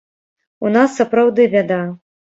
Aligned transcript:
У 0.67 0.71
нас, 0.77 0.95
сапраўды, 1.01 1.45
бяда. 1.53 1.81